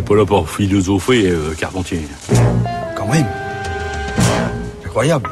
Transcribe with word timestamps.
n'est 0.00 0.06
pas 0.06 0.16
là 0.16 0.24
pour 0.24 0.48
philosopher, 0.48 1.28
euh, 1.28 1.54
Carpentier. 1.54 2.00
Quand 2.96 3.06
même. 3.06 3.26
Incroyable. 4.82 5.28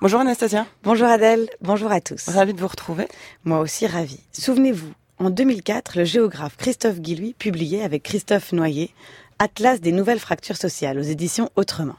Bonjour 0.00 0.20
Anastasia. 0.20 0.64
Bonjour 0.84 1.08
Adèle, 1.08 1.48
bonjour 1.60 1.90
à 1.90 2.00
tous. 2.00 2.28
Ravi 2.28 2.54
de 2.54 2.60
vous 2.60 2.68
retrouver. 2.68 3.08
Moi 3.44 3.58
aussi 3.58 3.86
ravie. 3.86 4.20
Souvenez-vous, 4.32 4.92
en 5.18 5.30
2004, 5.30 5.98
le 5.98 6.04
géographe 6.04 6.56
Christophe 6.56 7.00
Guilluy 7.00 7.34
publiait 7.36 7.82
avec 7.82 8.04
Christophe 8.04 8.52
Noyer 8.52 8.90
Atlas 9.40 9.80
des 9.80 9.92
nouvelles 9.92 10.20
fractures 10.20 10.56
sociales 10.56 10.98
aux 10.98 11.02
éditions 11.02 11.50
Autrement. 11.56 11.96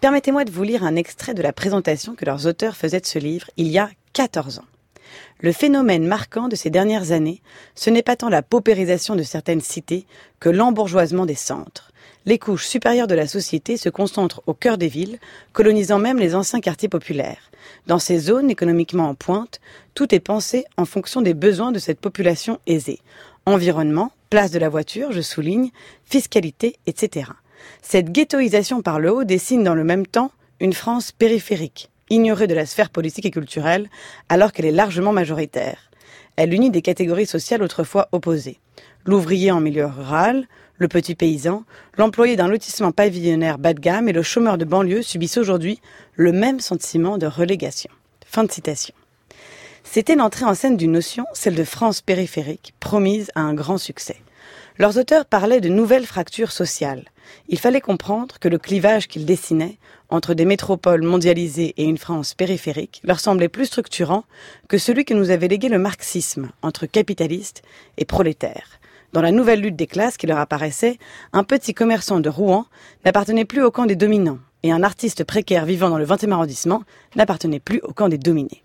Permettez-moi 0.00 0.44
de 0.44 0.50
vous 0.50 0.62
lire 0.62 0.84
un 0.84 0.96
extrait 0.96 1.34
de 1.34 1.42
la 1.42 1.52
présentation 1.52 2.14
que 2.14 2.24
leurs 2.24 2.46
auteurs 2.46 2.76
faisaient 2.76 3.00
de 3.00 3.06
ce 3.06 3.18
livre 3.18 3.50
il 3.58 3.66
y 3.68 3.78
a 3.78 3.90
14 4.14 4.60
ans. 4.60 4.75
Le 5.40 5.52
phénomène 5.52 6.06
marquant 6.06 6.48
de 6.48 6.56
ces 6.56 6.70
dernières 6.70 7.12
années, 7.12 7.42
ce 7.74 7.90
n'est 7.90 8.02
pas 8.02 8.16
tant 8.16 8.28
la 8.28 8.42
paupérisation 8.42 9.16
de 9.16 9.22
certaines 9.22 9.60
cités 9.60 10.06
que 10.40 10.48
l'embourgeoisement 10.48 11.26
des 11.26 11.34
centres. 11.34 11.92
Les 12.24 12.38
couches 12.38 12.66
supérieures 12.66 13.06
de 13.06 13.14
la 13.14 13.28
société 13.28 13.76
se 13.76 13.88
concentrent 13.88 14.42
au 14.46 14.54
cœur 14.54 14.78
des 14.78 14.88
villes, 14.88 15.18
colonisant 15.52 15.98
même 15.98 16.18
les 16.18 16.34
anciens 16.34 16.60
quartiers 16.60 16.88
populaires. 16.88 17.50
Dans 17.86 18.00
ces 18.00 18.18
zones 18.18 18.50
économiquement 18.50 19.08
en 19.08 19.14
pointe, 19.14 19.60
tout 19.94 20.14
est 20.14 20.20
pensé 20.20 20.64
en 20.76 20.84
fonction 20.84 21.22
des 21.22 21.34
besoins 21.34 21.70
de 21.70 21.78
cette 21.78 22.00
population 22.00 22.58
aisée. 22.66 22.98
Environnement, 23.46 24.10
place 24.28 24.50
de 24.50 24.58
la 24.58 24.68
voiture, 24.68 25.12
je 25.12 25.20
souligne, 25.20 25.70
fiscalité, 26.04 26.76
etc. 26.86 27.30
Cette 27.80 28.10
ghettoisation 28.10 28.82
par 28.82 28.98
le 28.98 29.12
haut 29.12 29.24
dessine 29.24 29.62
dans 29.62 29.74
le 29.74 29.84
même 29.84 30.06
temps 30.06 30.32
une 30.58 30.72
France 30.72 31.12
périphérique, 31.12 31.90
ignorée 32.10 32.46
de 32.46 32.54
la 32.54 32.66
sphère 32.66 32.90
politique 32.90 33.26
et 33.26 33.30
culturelle, 33.30 33.88
alors 34.28 34.52
qu'elle 34.52 34.66
est 34.66 34.72
largement 34.72 35.12
majoritaire. 35.12 35.90
Elle 36.36 36.52
unit 36.52 36.70
des 36.70 36.82
catégories 36.82 37.26
sociales 37.26 37.62
autrefois 37.62 38.08
opposées. 38.12 38.58
L'ouvrier 39.04 39.50
en 39.50 39.60
milieu 39.60 39.86
rural, 39.86 40.46
le 40.78 40.88
petit 40.88 41.14
paysan, 41.14 41.64
l'employé 41.96 42.36
d'un 42.36 42.48
lotissement 42.48 42.92
pavillonnaire 42.92 43.58
bas 43.58 43.72
de 43.72 43.80
gamme 43.80 44.08
et 44.08 44.12
le 44.12 44.22
chômeur 44.22 44.58
de 44.58 44.64
banlieue 44.64 45.02
subissent 45.02 45.38
aujourd'hui 45.38 45.80
le 46.14 46.32
même 46.32 46.60
sentiment 46.60 47.18
de 47.18 47.26
relégation. 47.26 47.90
Fin 48.26 48.44
de 48.44 48.52
citation. 48.52 48.94
C'était 49.84 50.16
l'entrée 50.16 50.44
en 50.44 50.54
scène 50.54 50.76
d'une 50.76 50.92
notion, 50.92 51.24
celle 51.32 51.54
de 51.54 51.64
France 51.64 52.02
périphérique, 52.02 52.74
promise 52.80 53.30
à 53.34 53.40
un 53.40 53.54
grand 53.54 53.78
succès. 53.78 54.16
Leurs 54.78 54.98
auteurs 54.98 55.24
parlaient 55.24 55.62
de 55.62 55.70
nouvelles 55.70 56.04
fractures 56.04 56.52
sociales. 56.52 57.06
Il 57.48 57.58
fallait 57.58 57.80
comprendre 57.80 58.38
que 58.38 58.48
le 58.48 58.58
clivage 58.58 59.08
qu'ils 59.08 59.24
dessinaient 59.24 59.78
entre 60.10 60.34
des 60.34 60.44
métropoles 60.44 61.02
mondialisées 61.02 61.72
et 61.78 61.84
une 61.84 61.96
France 61.96 62.34
périphérique 62.34 63.00
leur 63.02 63.18
semblait 63.18 63.48
plus 63.48 63.66
structurant 63.66 64.24
que 64.68 64.76
celui 64.76 65.06
que 65.06 65.14
nous 65.14 65.30
avait 65.30 65.48
légué 65.48 65.70
le 65.70 65.78
marxisme 65.78 66.50
entre 66.60 66.84
capitalistes 66.84 67.62
et 67.96 68.04
prolétaires. 68.04 68.78
Dans 69.14 69.22
la 69.22 69.32
nouvelle 69.32 69.62
lutte 69.62 69.76
des 69.76 69.86
classes 69.86 70.18
qui 70.18 70.26
leur 70.26 70.38
apparaissait, 70.38 70.98
un 71.32 71.42
petit 71.42 71.72
commerçant 71.72 72.20
de 72.20 72.28
Rouen 72.28 72.66
n'appartenait 73.06 73.46
plus 73.46 73.62
au 73.62 73.70
camp 73.70 73.86
des 73.86 73.96
dominants 73.96 74.40
et 74.62 74.72
un 74.72 74.82
artiste 74.82 75.24
précaire 75.24 75.64
vivant 75.64 75.88
dans 75.88 75.98
le 75.98 76.04
20e 76.04 76.32
arrondissement 76.32 76.82
n'appartenait 77.14 77.60
plus 77.60 77.80
au 77.82 77.94
camp 77.94 78.10
des 78.10 78.18
dominés. 78.18 78.62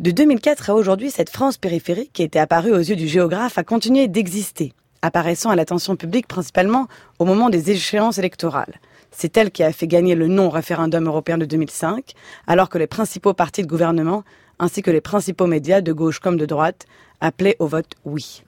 De 0.00 0.10
2004 0.10 0.70
à 0.70 0.74
aujourd'hui, 0.74 1.12
cette 1.12 1.30
France 1.30 1.56
périphérique 1.56 2.12
qui 2.12 2.24
était 2.24 2.40
apparue 2.40 2.72
aux 2.72 2.78
yeux 2.78 2.96
du 2.96 3.06
géographe 3.06 3.58
a 3.58 3.62
continué 3.62 4.08
d'exister, 4.08 4.72
apparaissant 5.02 5.50
à 5.50 5.56
l'attention 5.56 5.96
publique 5.96 6.28
principalement 6.28 6.86
au 7.18 7.24
moment 7.24 7.50
des 7.50 7.70
échéances 7.70 8.18
électorales. 8.18 8.80
C'est 9.10 9.36
elle 9.36 9.50
qui 9.50 9.62
a 9.62 9.72
fait 9.72 9.86
gagner 9.86 10.14
le 10.14 10.28
non-référendum 10.28 11.06
européen 11.06 11.38
de 11.38 11.44
2005, 11.44 12.12
alors 12.46 12.68
que 12.68 12.78
les 12.78 12.86
principaux 12.86 13.34
partis 13.34 13.62
de 13.62 13.66
gouvernement, 13.66 14.24
ainsi 14.58 14.82
que 14.82 14.90
les 14.90 15.00
principaux 15.00 15.46
médias 15.46 15.80
de 15.80 15.92
gauche 15.92 16.20
comme 16.20 16.36
de 16.36 16.46
droite, 16.46 16.86
appelaient 17.20 17.56
au 17.58 17.66
vote 17.66 17.92
oui. 18.04 18.42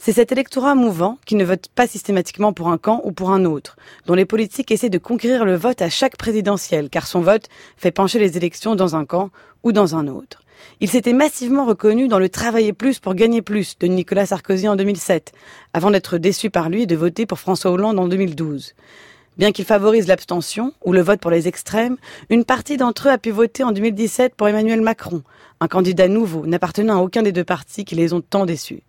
C'est 0.00 0.12
cet 0.12 0.30
électorat 0.30 0.76
mouvant 0.76 1.18
qui 1.26 1.34
ne 1.34 1.44
vote 1.44 1.66
pas 1.74 1.88
systématiquement 1.88 2.52
pour 2.52 2.68
un 2.68 2.78
camp 2.78 3.00
ou 3.02 3.10
pour 3.10 3.32
un 3.32 3.44
autre, 3.44 3.76
dont 4.06 4.14
les 4.14 4.24
politiques 4.24 4.70
essaient 4.70 4.90
de 4.90 4.98
conquérir 4.98 5.44
le 5.44 5.56
vote 5.56 5.82
à 5.82 5.90
chaque 5.90 6.16
présidentielle, 6.16 6.88
car 6.88 7.08
son 7.08 7.20
vote 7.20 7.48
fait 7.76 7.90
pencher 7.90 8.20
les 8.20 8.36
élections 8.36 8.76
dans 8.76 8.94
un 8.94 9.04
camp 9.04 9.30
ou 9.64 9.72
dans 9.72 9.96
un 9.96 10.06
autre. 10.06 10.42
Il 10.80 10.88
s'était 10.88 11.12
massivement 11.12 11.66
reconnu 11.66 12.06
dans 12.06 12.20
le 12.20 12.28
travailler 12.28 12.72
plus 12.72 13.00
pour 13.00 13.14
gagner 13.14 13.42
plus 13.42 13.76
de 13.80 13.88
Nicolas 13.88 14.26
Sarkozy 14.26 14.68
en 14.68 14.76
2007, 14.76 15.32
avant 15.72 15.90
d'être 15.90 16.16
déçu 16.16 16.48
par 16.48 16.68
lui 16.68 16.82
et 16.82 16.86
de 16.86 16.96
voter 16.96 17.26
pour 17.26 17.40
François 17.40 17.72
Hollande 17.72 17.98
en 17.98 18.06
2012. 18.06 18.74
Bien 19.38 19.52
qu'il 19.52 19.64
favorise 19.64 20.08
l'abstention 20.08 20.72
ou 20.84 20.92
le 20.92 21.00
vote 21.00 21.20
pour 21.20 21.30
les 21.30 21.46
extrêmes, 21.46 21.96
une 22.28 22.44
partie 22.44 22.76
d'entre 22.76 23.06
eux 23.06 23.12
a 23.12 23.18
pu 23.18 23.30
voter 23.30 23.62
en 23.62 23.70
2017 23.70 24.34
pour 24.34 24.48
Emmanuel 24.48 24.80
Macron, 24.80 25.22
un 25.60 25.68
candidat 25.68 26.08
nouveau 26.08 26.44
n'appartenant 26.44 26.98
à 26.98 27.02
aucun 27.02 27.22
des 27.22 27.30
deux 27.30 27.44
partis 27.44 27.84
qui 27.84 27.94
les 27.94 28.12
ont 28.12 28.20
tant 28.20 28.46
déçus. 28.46 28.82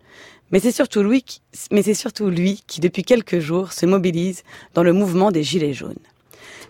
Mais 0.50 0.58
c'est 0.58 0.72
surtout 0.72 1.04
lui 1.04 1.22
qui, 1.22 1.40
mais 1.70 1.82
c'est 1.82 1.94
surtout 1.94 2.30
lui 2.30 2.64
qui, 2.66 2.80
depuis 2.80 3.04
quelques 3.04 3.38
jours, 3.38 3.72
se 3.72 3.86
mobilise 3.86 4.42
dans 4.74 4.82
le 4.82 4.92
mouvement 4.92 5.30
des 5.30 5.44
Gilets 5.44 5.72
jaunes. 5.72 5.94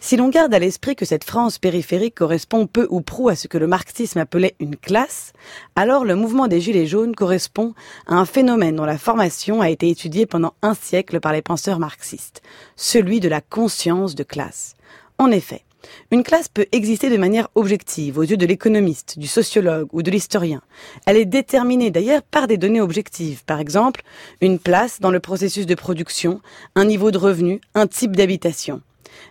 Si 0.00 0.16
l'on 0.16 0.28
garde 0.28 0.54
à 0.54 0.58
l'esprit 0.58 0.96
que 0.96 1.04
cette 1.04 1.24
France 1.24 1.58
périphérique 1.58 2.14
correspond 2.14 2.66
peu 2.66 2.86
ou 2.90 3.00
prou 3.00 3.28
à 3.28 3.36
ce 3.36 3.48
que 3.48 3.58
le 3.58 3.66
marxisme 3.66 4.18
appelait 4.18 4.54
une 4.58 4.76
classe, 4.76 5.32
alors 5.76 6.04
le 6.04 6.16
mouvement 6.16 6.48
des 6.48 6.60
Gilets 6.60 6.86
jaunes 6.86 7.14
correspond 7.14 7.74
à 8.06 8.14
un 8.14 8.24
phénomène 8.24 8.76
dont 8.76 8.84
la 8.84 8.98
formation 8.98 9.60
a 9.60 9.70
été 9.70 9.88
étudiée 9.90 10.26
pendant 10.26 10.54
un 10.62 10.74
siècle 10.74 11.20
par 11.20 11.32
les 11.32 11.42
penseurs 11.42 11.78
marxistes, 11.78 12.42
celui 12.76 13.20
de 13.20 13.28
la 13.28 13.40
conscience 13.40 14.14
de 14.14 14.22
classe. 14.22 14.74
En 15.18 15.30
effet, 15.30 15.64
une 16.10 16.22
classe 16.22 16.48
peut 16.48 16.66
exister 16.72 17.10
de 17.10 17.16
manière 17.16 17.48
objective 17.54 18.18
aux 18.18 18.22
yeux 18.22 18.36
de 18.36 18.46
l'économiste, 18.46 19.18
du 19.18 19.26
sociologue 19.26 19.88
ou 19.92 20.02
de 20.02 20.10
l'historien. 20.10 20.62
Elle 21.06 21.16
est 21.16 21.24
déterminée 21.24 21.90
d'ailleurs 21.90 22.22
par 22.22 22.46
des 22.46 22.56
données 22.56 22.80
objectives, 22.80 23.44
par 23.44 23.60
exemple 23.60 24.02
une 24.40 24.58
place 24.58 25.00
dans 25.00 25.10
le 25.10 25.20
processus 25.20 25.66
de 25.66 25.74
production, 25.74 26.40
un 26.74 26.84
niveau 26.84 27.10
de 27.10 27.18
revenu, 27.18 27.60
un 27.74 27.86
type 27.86 28.16
d'habitation. 28.16 28.82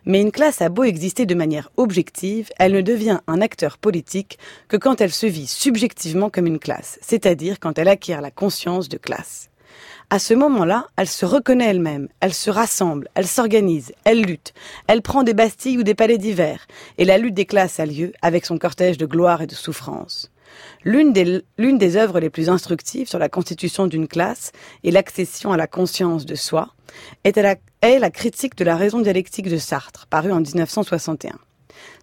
Mais 0.05 0.21
une 0.21 0.31
classe 0.31 0.61
a 0.61 0.69
beau 0.69 0.83
exister 0.83 1.25
de 1.25 1.35
manière 1.35 1.71
objective, 1.77 2.49
elle 2.57 2.73
ne 2.73 2.81
devient 2.81 3.19
un 3.27 3.41
acteur 3.41 3.77
politique 3.77 4.39
que 4.67 4.77
quand 4.77 5.01
elle 5.01 5.11
se 5.11 5.25
vit 5.25 5.47
subjectivement 5.47 6.29
comme 6.29 6.47
une 6.47 6.59
classe, 6.59 6.99
c'est-à-dire 7.01 7.59
quand 7.59 7.77
elle 7.77 7.87
acquiert 7.87 8.21
la 8.21 8.31
conscience 8.31 8.89
de 8.89 8.97
classe. 8.97 9.49
À 10.11 10.17
ce 10.17 10.33
moment-là, 10.33 10.87
elle 10.97 11.07
se 11.07 11.25
reconnaît 11.25 11.67
elle-même, 11.67 12.07
elle 12.19 12.33
se 12.33 12.49
rassemble, 12.49 13.09
elle 13.13 13.27
s'organise, 13.27 13.93
elle 14.05 14.23
lutte, 14.23 14.53
elle 14.87 15.03
prend 15.03 15.21
des 15.21 15.35
bastilles 15.35 15.77
ou 15.77 15.83
des 15.83 15.93
palais 15.93 16.17
d'hiver, 16.17 16.65
et 16.97 17.05
la 17.05 17.19
lutte 17.19 17.35
des 17.35 17.45
classes 17.45 17.79
a 17.79 17.85
lieu 17.85 18.11
avec 18.23 18.45
son 18.45 18.57
cortège 18.57 18.97
de 18.97 19.05
gloire 19.05 19.43
et 19.43 19.47
de 19.47 19.53
souffrance. 19.53 20.31
L'une 20.83 21.13
des, 21.13 21.95
œuvres 21.97 22.19
les 22.19 22.29
plus 22.29 22.49
instructives 22.49 23.09
sur 23.09 23.19
la 23.19 23.29
constitution 23.29 23.87
d'une 23.87 24.07
classe 24.07 24.51
et 24.83 24.91
l'accession 24.91 25.51
à 25.51 25.57
la 25.57 25.67
conscience 25.67 26.25
de 26.25 26.35
soi 26.35 26.73
est 27.23 27.37
la, 27.37 27.55
est 27.81 27.99
la 27.99 28.09
critique 28.09 28.55
de 28.55 28.63
la 28.63 28.77
raison 28.77 28.99
dialectique 28.99 29.49
de 29.49 29.57
Sartre, 29.57 30.07
parue 30.09 30.31
en 30.31 30.41
1961. 30.41 31.37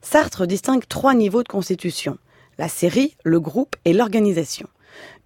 Sartre 0.03 0.47
distingue 0.47 0.87
trois 0.89 1.15
niveaux 1.15 1.43
de 1.43 1.49
constitution, 1.49 2.19
la 2.59 2.69
série, 2.69 3.17
le 3.25 3.41
groupe 3.41 3.77
et 3.85 3.93
l'organisation. 3.93 4.69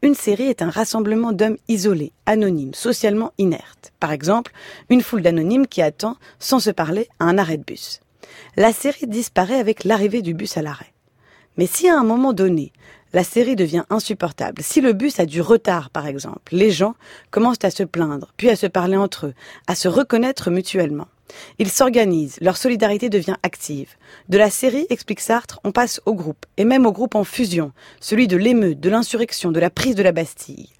Une 0.02 0.14
série 0.14 0.44
est 0.44 0.62
un 0.62 0.70
rassemblement 0.70 1.32
d'hommes 1.32 1.58
isolés, 1.68 2.12
anonymes, 2.26 2.74
socialement 2.74 3.32
inertes. 3.38 3.92
Par 4.00 4.12
exemple, 4.12 4.52
une 4.88 5.02
foule 5.02 5.22
d'anonymes 5.22 5.66
qui 5.66 5.82
attend, 5.82 6.16
sans 6.38 6.58
se 6.58 6.70
parler, 6.70 7.08
à 7.18 7.24
un 7.24 7.38
arrêt 7.38 7.58
de 7.58 7.64
bus. 7.64 8.00
La 8.56 8.72
série 8.72 9.06
disparaît 9.06 9.58
avec 9.58 9.84
l'arrivée 9.84 10.22
du 10.22 10.34
bus 10.34 10.56
à 10.56 10.62
l'arrêt. 10.62 10.92
Mais 11.60 11.66
si 11.66 11.90
à 11.90 11.98
un 11.98 12.04
moment 12.04 12.32
donné, 12.32 12.72
la 13.12 13.22
série 13.22 13.54
devient 13.54 13.84
insupportable, 13.90 14.62
si 14.62 14.80
le 14.80 14.94
bus 14.94 15.20
a 15.20 15.26
du 15.26 15.42
retard 15.42 15.90
par 15.90 16.06
exemple, 16.06 16.54
les 16.56 16.70
gens 16.70 16.94
commencent 17.30 17.62
à 17.64 17.70
se 17.70 17.82
plaindre, 17.82 18.32
puis 18.38 18.48
à 18.48 18.56
se 18.56 18.66
parler 18.66 18.96
entre 18.96 19.26
eux, 19.26 19.34
à 19.66 19.74
se 19.74 19.86
reconnaître 19.86 20.50
mutuellement. 20.50 21.06
Ils 21.58 21.68
s'organisent, 21.68 22.38
leur 22.40 22.56
solidarité 22.56 23.10
devient 23.10 23.36
active. 23.42 23.90
De 24.30 24.38
la 24.38 24.48
série, 24.48 24.86
explique 24.88 25.20
Sartre, 25.20 25.60
on 25.62 25.70
passe 25.70 26.00
au 26.06 26.14
groupe, 26.14 26.46
et 26.56 26.64
même 26.64 26.86
au 26.86 26.92
groupe 26.92 27.14
en 27.14 27.24
fusion, 27.24 27.72
celui 28.00 28.26
de 28.26 28.38
l'émeute, 28.38 28.80
de 28.80 28.88
l'insurrection, 28.88 29.52
de 29.52 29.60
la 29.60 29.68
prise 29.68 29.96
de 29.96 30.02
la 30.02 30.12
Bastille. 30.12 30.70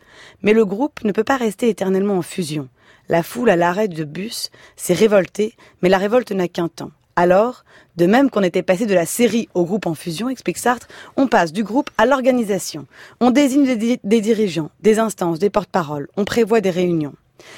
Mais 0.41 0.55
le 0.55 0.65
groupe 0.65 1.05
ne 1.05 1.13
peut 1.13 1.25
pas 1.25 1.37
rester 1.37 1.69
éternellement 1.69 2.17
en 2.17 2.23
fusion. 2.23 2.71
La 3.11 3.23
foule 3.23 3.51
à 3.51 3.57
l'arrêt 3.57 3.89
de 3.89 4.05
bus 4.05 4.51
s'est 4.77 4.95
révoltée, 4.95 5.53
mais 5.83 5.91
la 5.91 5.99
révolte 5.99 6.33
n'a 6.33 6.49
qu'un 6.49 6.69
temps. 6.69 6.93
Alors, 7.23 7.65
de 7.97 8.07
même 8.07 8.31
qu'on 8.31 8.43
était 8.43 8.63
passé 8.63 8.87
de 8.87 8.95
la 8.95 9.05
série 9.05 9.51
au 9.53 9.67
groupe 9.67 9.85
en 9.85 9.95
fusion, 9.95 10.31
explique 10.31 10.57
Sartre, 10.57 10.89
on 11.19 11.27
passe 11.27 11.53
du 11.53 11.65
groupe 11.65 11.91
à 11.99 12.07
l'organisation. 12.07 12.87
On 13.21 13.31
désigne 13.31 13.77
des, 13.77 14.21
dirigeants, 14.23 14.71
des 14.81 14.99
instances, 14.99 15.39
des 15.39 15.51
porte-paroles, 15.51 16.09
on 16.17 16.25
prévoit 16.25 16.63
des 16.63 16.71
réunions. 16.71 17.13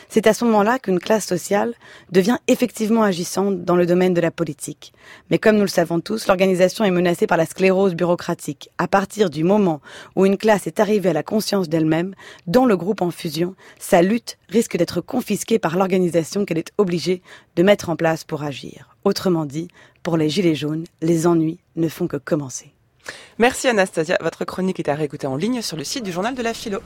C'est 0.08 0.26
à 0.26 0.34
ce 0.34 0.44
moment-là 0.44 0.78
qu'une 0.78 1.00
classe 1.00 1.26
sociale 1.26 1.74
devient 2.10 2.38
effectivement 2.48 3.02
agissante 3.02 3.64
dans 3.64 3.76
le 3.76 3.86
domaine 3.86 4.14
de 4.14 4.20
la 4.20 4.30
politique. 4.30 4.92
Mais 5.30 5.38
comme 5.38 5.56
nous 5.56 5.62
le 5.62 5.68
savons 5.68 6.00
tous, 6.00 6.26
l'organisation 6.26 6.84
est 6.84 6.90
menacée 6.90 7.26
par 7.26 7.38
la 7.38 7.46
sclérose 7.46 7.94
bureaucratique. 7.94 8.70
À 8.78 8.88
partir 8.88 9.30
du 9.30 9.44
moment 9.44 9.80
où 10.16 10.26
une 10.26 10.36
classe 10.36 10.66
est 10.66 10.80
arrivée 10.80 11.10
à 11.10 11.14
la 11.14 11.22
conscience 11.22 11.68
d'elle-même, 11.68 12.14
dans 12.46 12.66
le 12.66 12.76
groupe 12.76 13.02
en 13.02 13.10
fusion, 13.10 13.54
sa 13.78 14.02
lutte 14.02 14.38
risque 14.48 14.76
d'être 14.76 15.00
confisquée 15.00 15.58
par 15.58 15.76
l'organisation 15.76 16.44
qu'elle 16.44 16.58
est 16.58 16.72
obligée 16.78 17.22
de 17.56 17.62
mettre 17.62 17.90
en 17.90 17.96
place 17.96 18.24
pour 18.24 18.42
agir. 18.42 18.96
Autrement 19.04 19.46
dit, 19.46 19.68
pour 20.02 20.16
les 20.16 20.28
Gilets 20.28 20.54
jaunes, 20.54 20.84
les 21.00 21.26
ennuis 21.26 21.58
ne 21.76 21.88
font 21.88 22.06
que 22.06 22.16
commencer. 22.16 22.72
Merci 23.38 23.68
Anastasia. 23.68 24.16
Votre 24.20 24.44
chronique 24.44 24.78
est 24.78 24.88
à 24.88 24.94
réécouter 24.94 25.26
en 25.26 25.36
ligne 25.36 25.62
sur 25.62 25.76
le 25.76 25.84
site 25.84 26.04
du 26.04 26.12
journal 26.12 26.34
de 26.34 26.42
la 26.42 26.54
philo. 26.54 26.80